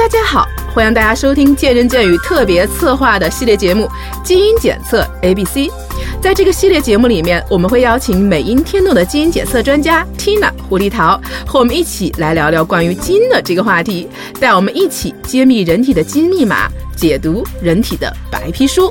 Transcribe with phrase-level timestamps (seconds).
[0.00, 3.84] 大家好，欢迎大家收听见人见语特别策划的系列节目
[4.22, 5.68] 《基因检测 A B C》。
[6.22, 14.08] 在这个系列节目里面，我们会邀请美音天诺的基因检测专家 Tina 胡丽桃和我们一起来聊聊关于基因的这个话题，
[14.40, 18.90] 带我们一起揭秘人体的基因密码，解读人体的白皮书。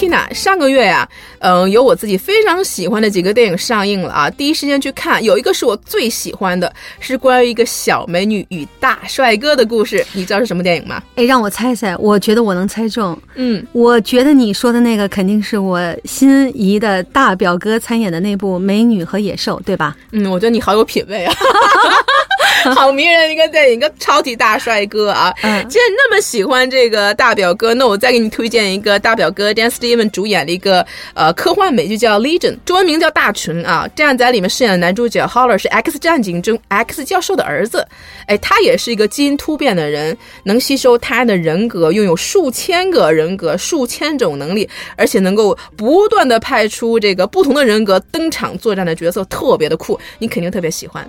[0.00, 1.08] ，Tina，上个月呀、
[1.40, 5.22] 嗯，有我自己非常喜欢的几个电影上映了啊，第一时间去看。
[5.22, 10.04] 有一个是我最喜欢的，是关于一个小美女与大帅哥的故事。
[10.12, 11.02] 你知道是什么电影吗？
[11.16, 13.16] 哎，让我猜猜，我觉得我能猜中。
[13.34, 19.96] 嗯，我觉得你说的那个肯定是我心仪的大表哥参演的那部《美女和野兽》，对吧？
[20.12, 21.34] 嗯，我觉得你好有品味啊。
[22.74, 25.34] 好迷人的一个电影，一个超级大帅哥啊！
[25.42, 33.88] 嗯既然你那么喜欢这个大表哥，那我再给你推荐一个大表哥 Dan Steven 主演的一个呃科幻美剧，叫《Legion》，中文名叫《大群》啊。
[33.94, 37.86] 这样在里面饰演的男主角 Holler 是 X 战警中 X 教授的儿子，
[38.26, 51.08] 哎，他也是一个基因突变的人，能吸收他人的人格，拥有数千个人格、数千种能力，而且能够不断的派出这个不同的人格登场作战的角色，特别的酷，你肯定特别喜欢。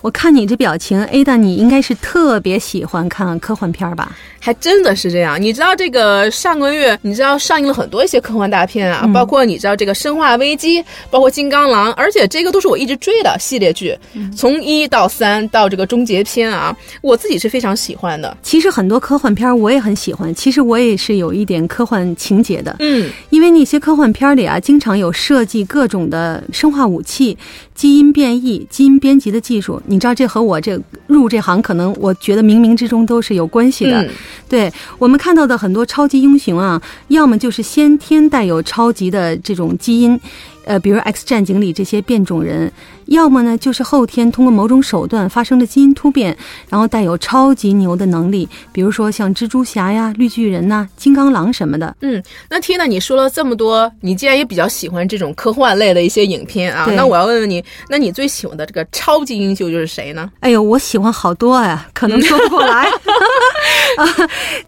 [0.00, 4.16] 我看你这表情，Ada，你应该是特别喜欢看科幻片儿吧？
[4.38, 13.98] 还真的是这样，你知道这个上个月，你知道上映了很多一些科幻大片啊，包括你知道这个《生化危机》，包括《金刚狼》，而且这个都是我一直追的系列剧，
[14.36, 18.36] 从一到三到这个终结篇啊，我自己是非常喜欢的。
[18.40, 22.76] 其实很多科幻片儿我也很喜欢，其实我也是有一点科幻情节的。
[22.78, 27.36] 嗯，因为那些科幻片儿里啊，经常有设计各种的生化武器、
[27.76, 29.80] 基因变异、基因编辑的技术。
[29.86, 34.02] 你知道，这和我这入这行，可能我觉得冥冥之中都是有关系的。
[34.02, 34.10] 嗯
[34.48, 40.18] 对我们看到的很多超级英雄啊，要么就是先天带有超级的这种基因，
[40.66, 42.70] 呃，比如《X 战警》里这些变种人，
[43.06, 46.36] 要么呢就是后天通过某种手段发生了基因突变，
[46.68, 51.96] 然后带有超级牛的能力，比如说像蜘蛛侠呀、绿巨人呐、金刚狼什么的。
[52.00, 60.30] 嗯，那 Tina，你说了这么多，你既然也比较喜欢这种科幻类的一些影片啊，那我要问问你，那你最喜欢的这个超级英雄就是谁呢？
[60.40, 62.90] 哎呦，我喜欢好多呀，可能说不过来。
[63.96, 64.04] 啊，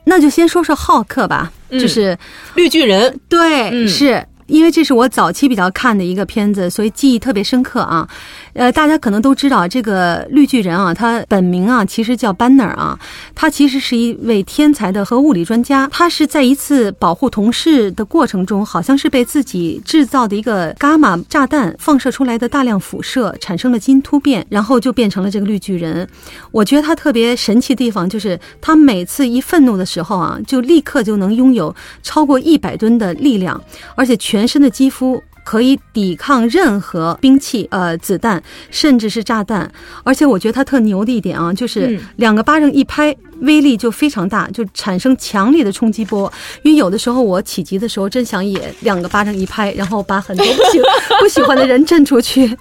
[0.04, 2.16] 那就先说说浩克吧，嗯就是
[2.54, 3.18] 绿巨人。
[3.28, 8.08] 对，嗯是因为这是我早期比较看的一个片子，所以记忆特别深刻啊。
[8.54, 12.98] 呃，大家可能都知道这个绿巨人啊，他本名啊其实叫 Banner 啊，
[13.34, 15.88] 他其实是一位天才的核物理专家。
[15.92, 26.08] 他是在一次保护同事的过程中，好像是被自己制造的一个伽马炸弹放射出来的大量辐射产生了基因突变，然后就变成了这个绿巨人。
[26.50, 33.60] 我觉得他特别神奇的地方就是，他每次一愤怒的时候啊，就立刻就能拥有超过一百吨的力量，
[33.94, 35.22] 而且全身的肌肤。
[35.44, 39.72] 可以抵抗任何兵器、呃子弹，甚至是炸弹。
[40.04, 46.30] 而且我觉得他特牛的一点啊，就是嗯两个巴掌一拍，威力就非常大，就产生强烈的冲击波。
[46.62, 50.78] 因为有的时候我起急的时候，真想也两个巴掌一拍，然后把很多不喜
[51.22, 52.54] 不喜欢的人震出去。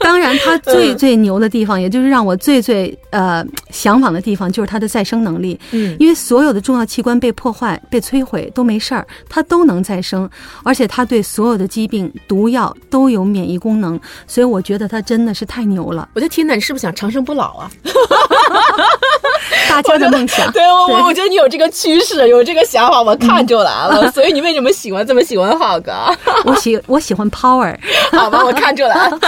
[0.00, 5.58] 当然，他最最牛的地方，也就是让我最最呃向往的地方，就是他的再生能力。
[5.72, 10.28] 嗯因为所有的重要器官被破坏、被摧毁都没事儿，它都能再生，
[10.64, 17.70] 而且它对所有的疾病、毒药都有免疫功能，所以我觉得它真的是太牛了，我觉得 Tina，你是不是想长生不老啊？
[19.68, 20.50] 大家的梦想。
[20.52, 24.10] 对我，我我觉得你有这个趋势，有这个想法，我看出来了。
[24.12, 25.92] 所以你为什么喜欢这么喜欢浩哥？
[26.44, 27.76] 我喜我喜欢 power，
[28.12, 29.18] 好吧，我看出来了。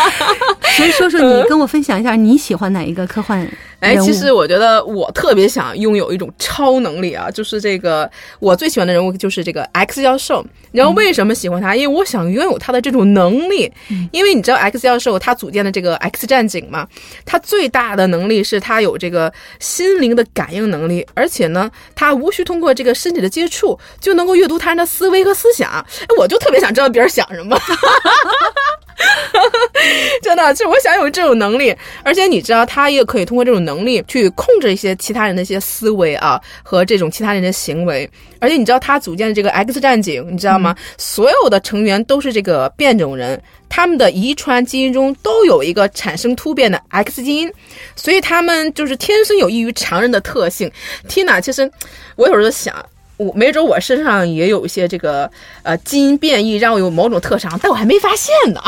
[0.77, 3.47] 所以说说你跟我分享一下你喜欢哪一个科幻
[3.81, 8.09] 哎，其实我觉得我特别想拥有一种超能力啊，就是这个
[8.39, 10.41] 我最喜欢的人物就是这个 X 教授。
[10.71, 11.75] 你知道为什么喜欢他？
[11.75, 13.71] 因为我想拥有他的这种能力。
[14.13, 16.87] 因为你知道 X 教授他组建的这个 X 战警嘛，
[17.27, 25.69] 他最大的能力是他有这个心灵的感应能力，而且呢，他无需通过这个身体的接触就能够阅读他人的思维和思想。
[25.73, 27.59] 哎，我就特别想知道别人想什么。
[30.23, 38.09] 真的，就是我想有这种能力，而且你知道，他也可以通过这种能力去控制一些其他人的一些思维啊和这种其他人的行为。
[38.39, 40.75] 而且你知道，他组建的这个 X 战警，你知道吗？
[40.99, 47.53] 所有的成员都是这个变种人，他们的遗传基因中都有一个产生突变的 X 基因，
[47.97, 50.71] 所以他们就是天生有异于常人的特性。
[51.09, 51.71] Tina，其实
[52.17, 52.75] 我有时候想。
[53.17, 55.31] 我没准我身上也有一些这个
[55.63, 58.61] 呃基因变异，让我有某种特长，但我还没发现呢。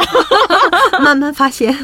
[1.00, 1.76] 慢慢发现。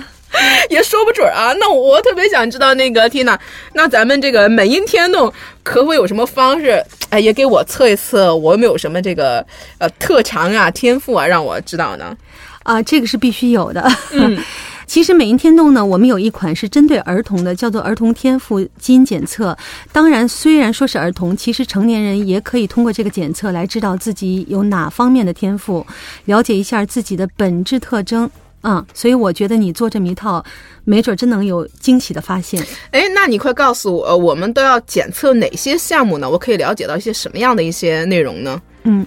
[0.69, 1.53] 也说不准啊。
[1.59, 3.37] 那我特别想知道那个 Tina，
[3.73, 5.33] 那咱们这个美音天动
[5.65, 9.45] 可否有什么方式，哎，也给我测一测，我有没有什么这个
[9.79, 12.17] 呃特长啊、天赋啊，让我知道呢？
[12.63, 13.91] 啊，这个是必须有的。
[14.13, 14.39] 嗯
[14.91, 19.57] 其实美音天动呢，我们有一款是针对儿童的，叫做儿童天赋基因检测。
[19.93, 25.87] 当然，虽然说是儿童，其实成年人也可以通过这个检测来知道自己有哪方面的天赋，
[26.25, 28.29] 了解一下自己的本质特征。
[28.63, 30.45] 嗯，所以我觉得你做这么一套，
[30.83, 32.61] 没准真能有惊喜的发现。
[32.91, 36.29] 哎，那你快告诉我，呃我们都要检测哪些项目呢？
[36.29, 38.61] 我可以了解到一些什么样的一些内容呢？
[38.83, 39.07] 嗯，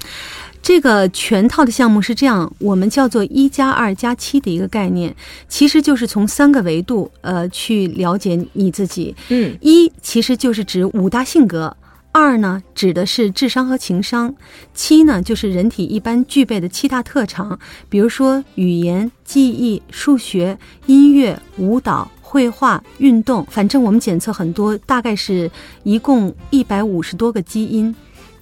[0.64, 5.14] 这个全套的项目是这样，我们叫做一加二加七的一个概念，
[5.50, 9.14] 其实就是从三个维度呃去了解你自己。
[9.28, 11.76] 嗯一其实就是指五大性格。
[12.14, 14.30] 二呢，指的是智商和情商；
[14.74, 17.60] 七呢，就是人体一般具备的七大特长，
[17.90, 23.46] 比如说语言、记忆、数学、音乐、舞蹈、绘画、运动。
[23.50, 25.52] 反正我们检测很多，大概是
[25.84, 27.94] 一共一百五十多个基因。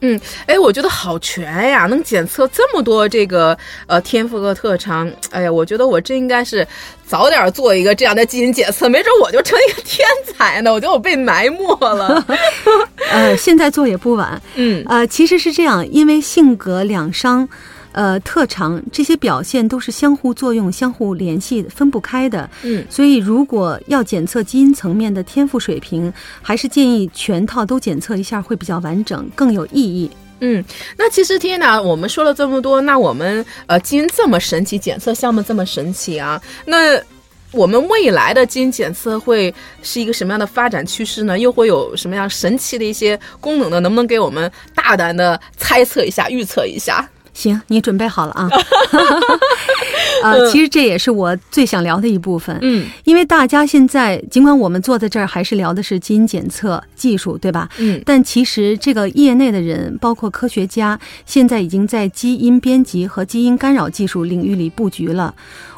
[0.02, 3.58] 嗯，哎，我觉得好全呀，能检测这么多这个
[3.88, 5.10] 呃天赋和特长。
[5.32, 6.68] 哎呀，我觉得我真应该是
[7.06, 10.74] 早点做一个这样的基因检测，没准我就成一个天才呢。
[10.74, 12.26] 我觉得我被埋没了。
[13.12, 14.42] 呃，现在做也不晚。
[14.56, 17.48] 嗯呃，其实是这样，因为性格、两商、
[17.94, 22.50] 呃特长这些表现都是相互作用、相互联系、分不开的。
[22.64, 26.12] 嗯所以，如果要检测基因层面的天赋水平，
[26.42, 30.10] 还是建议全套都检测一下，会比较完整，更有意义。
[30.40, 30.64] 嗯，
[30.98, 37.02] 那其实天呐，我们说了这么多，那我们呃基因这么神奇，检测项目这么神奇啊，那。
[37.54, 39.54] 我们未来的基因检测会
[39.84, 41.38] 是一个什么样的发展趋势呢？
[41.38, 43.82] 又会有什么样神奇的一些功能呢？
[43.82, 47.06] 能不能给我们大胆的猜测一下、预测一下？
[47.34, 48.50] 行，你准备好了啊？
[50.24, 52.58] 啊， 其实这也是我最想聊的一部分。
[52.62, 57.70] 嗯因为大家现在尽管我们坐在这儿，还是聊的是基因检测技术，对吧？
[57.78, 65.34] 嗯但其实这个业内的人，包括科学家，现在已经在基因编辑和基因干扰技术领域里布局了。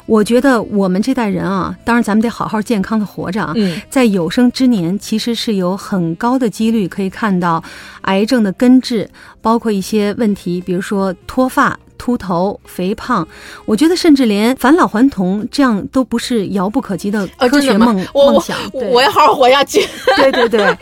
[0.06, 7.62] 我觉得我们这代人啊，当然咱们得好好健康的活着啊，嗯在有生之年，其实是有很高的几率可以看到
[8.02, 9.08] 癌症的根治，
[9.40, 11.78] 包括一些问题，比如说脱发。
[12.04, 13.26] 秃头、肥胖，
[13.64, 17.96] 我觉得甚至连返老还童这样都不是遥不可及的哦，科学梦、？
[18.12, 18.54] 梦想。
[18.72, 19.80] 对我要好好活下去。
[20.18, 20.76] 对对对，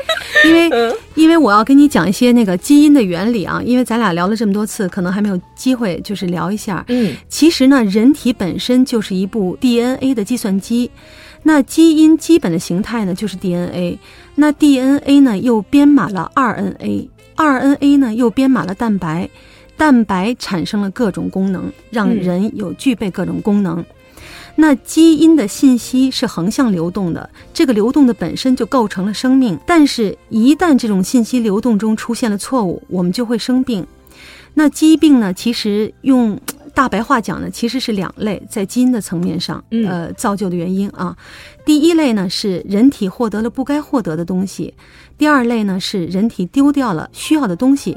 [0.44, 6.84] 因为嗯因为我要跟你讲一些那个基因的原理啊，因为咱俩聊了这么多次，可能还没有机会就是聊一下。
[6.88, 10.90] 嗯其实呢，人体本身就是一部 DNA 的计算机，
[11.44, 13.96] 那基因基本的形态呢就是 DNA，
[14.34, 19.28] 那 DNA 呢又编码了 RNA，RNA 呢又编码了蛋白，
[19.76, 23.84] 蛋白产生了各种功能，让嗯人有具备各种功能。
[24.54, 29.58] 那基因的信息是横向流动的，这个流动的本身就构成了生命。
[29.66, 33.86] 但是，一旦这种信息流动中出现了错误，我们就会生病。
[34.54, 36.38] 那疾病呢，其实用
[36.74, 41.16] 大白话讲呢，其实是两类，在基因的层面上，嗯呃，造就的原因啊。
[41.64, 44.74] 第一类呢是人体获得了不该获得的东西，
[45.16, 47.96] 第二类呢是人体丢掉了需要的东西。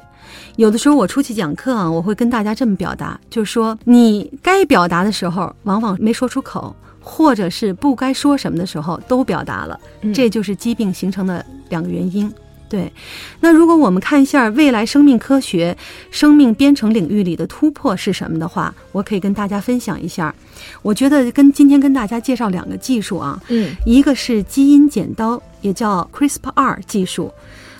[0.56, 12.31] 有的时候我出去讲课啊，我会跟大家这么表达，就是说你该表达的时候，往往没说出口，或者是不该说什么的时候都表达了，嗯这就是疾病形成的两个原因。
[12.68, 12.92] 对，
[13.39, 15.77] 那如果我们看一下未来生命科学、
[16.10, 20.34] 生命编程领域里的突破是什么的话，我可以跟大家分享一下。
[20.82, 27.32] 我觉得跟今天跟大家介绍两个技术啊，嗯一个是基因剪刀，也叫 CRISPR 技术，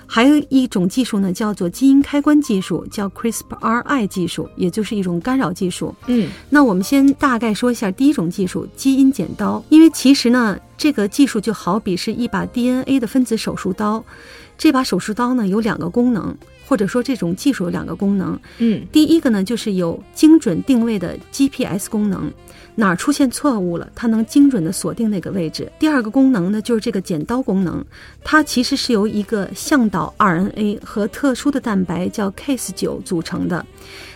[0.07, 5.93] 还有一种技术呢叫做基因开关技术，叫 CRISPR-I 技术，也就是一种干扰技术。
[6.07, 14.03] 嗯那我们先大概说一下第一种技术——基因剪刀，因为其实呢，这个技术就好比是一把 DNA 的分子手术刀。
[14.58, 16.34] 这把手术刀呢有两个功能，
[16.65, 18.39] 或者说这种技术有两个功能。
[18.60, 22.32] 嗯第一个呢，就是有精准定位的 GPS 功能，
[22.75, 25.70] 哪儿出现错误了，它能精准的锁定那个位置。
[25.77, 27.84] 第二个功能呢，就是这个剪刀功能，
[28.24, 33.65] 它其实是由一个向导 RNA 和特殊的蛋白叫 Case 9组成的。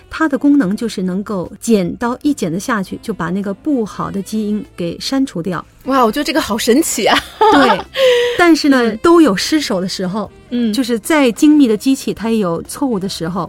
[0.10, 5.63] 它的功能就是能够剪刀一剪子下去，就把那个不好的基因给删除掉。
[5.86, 7.18] 哇，我觉得这个好神奇啊！
[7.54, 7.82] 对，
[8.38, 10.30] 但是呢，都有失手的时候。
[10.51, 13.48] 嗯就是再精密的机器，它也有错误的时候，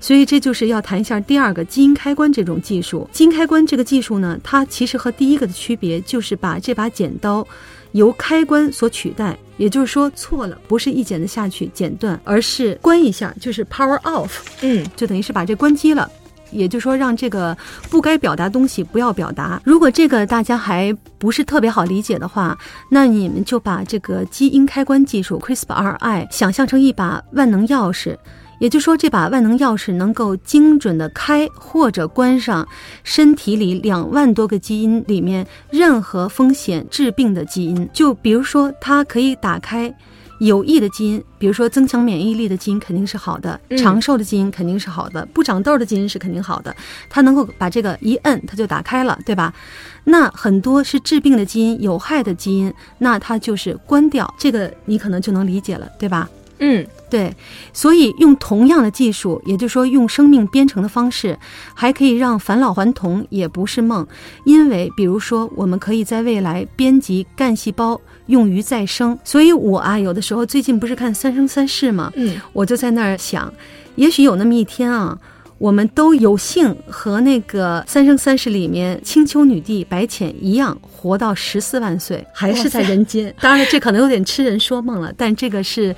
[0.00, 3.08] 所以这就是要谈一下第二个基因开关这种技术。
[3.12, 7.46] 基因开关这个技术呢，它其实和第一个的区别就是把这把剪刀
[7.92, 14.30] 由开关所取代，也就是说错了，不是一剪子下去剪断，而是关一下，就是 power off，
[14.62, 16.10] 嗯就等于是把这关机了。
[16.52, 17.56] 也就是说，让这个
[17.88, 19.62] 不该表达东西不要表达。
[19.64, 28.16] 如果这个大家还不是特别好理解的话，那你们就把这个基因开关技术 CRISPR-I 想象成一把万能钥匙，
[28.60, 32.66] 也就是说，这把万能钥匙能够精准的开或者关上
[33.02, 37.88] 身体里两万多个基因里面任何风险致病的基因。
[37.92, 39.92] 就比如说，它可以打开
[40.40, 46.74] 有益的基因，比如说增强免疫力的基因肯定是好的，嗯长寿的基因肯定是好的，不长痘的基因是肯定好的。
[47.08, 49.52] 它能够把这个一摁，它就打开了，对吧？
[50.04, 54.32] 那很多是致病的基因、有害的基因，那它就是关掉。
[54.38, 56.28] 这个你可能就能理解了，对吧？
[56.60, 57.34] 嗯，对，
[57.72, 61.36] 所以用同样的技术，也就是说用生命编程的方式，
[61.74, 64.06] 还可以让返老还童也不是梦。
[64.44, 69.18] 因为比如说，我们可以在未来编辑干细胞用于再生。
[69.24, 72.12] 所以我啊，有的时候最近不是看《三生三世》吗？
[72.14, 73.52] 嗯，我就在那儿想，
[73.96, 75.18] 也许有那么一天啊。
[75.58, 83.34] 我们都有幸和那个《三生三世》里面青丘女帝白浅一样，活到十四万岁，还是在人间。
[83.42, 85.94] 当然了，这可能有点痴人说梦了，但这个是，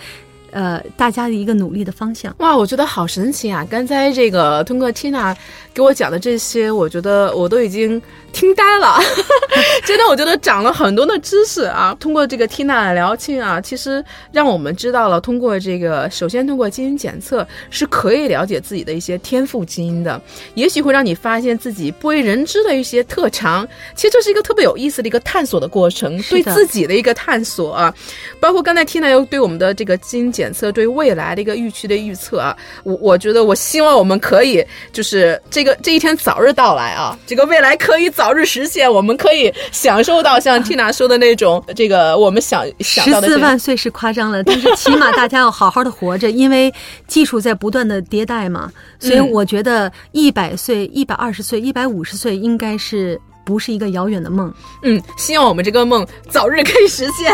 [0.52, 2.34] 呃，大家的一个努力的方向。
[2.38, 3.66] 哇，我觉得好神奇啊！
[3.68, 5.34] 刚才这个通过 Tina
[5.74, 8.00] 给我讲的这些，我觉得我都已经
[8.32, 8.98] 听呆了，
[9.84, 11.96] 真的，我觉得长了很多的知识啊。
[11.98, 20.20] 通过这个 Tina 的聊天啊，其实让我们知道了，通过这个，首先通过基因检测是可以了解自己的一些天赋基因的，
[20.54, 23.66] 也许会让你发现自己不为人知的一些特长。
[23.94, 27.94] 其实这是一个特别有意思的一个探索的过程，对自己的一个探索啊。
[28.40, 46.72] 包括刚才 Tina 又对我们的这个基因检测对未来的一个预期的预测啊，我我觉得我希望我们可以就是这个这一天早日到来啊，这个未来可以早日实现，我们可以享受到像 Tina 说的那种这个我们想想十四万岁是夸张了，但是起码大家要好好的活着，因为
[47.06, 48.72] 技术在不断的迭代嘛。
[48.98, 49.32] 所以嗯。
[49.32, 54.52] 我觉得一百岁、一百二十岁、一百五十岁应该是不是一个遥远的梦。
[54.82, 57.32] 嗯，希望我们这个梦早日可以实现。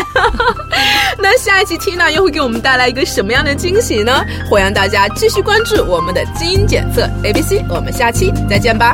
[1.17, 4.23] 那下一期缇娜又会给我们带来一个什么样的惊喜呢？
[4.49, 8.93] 欢迎大家继续关注我们的基因检测 ABC，我们下期再见吧。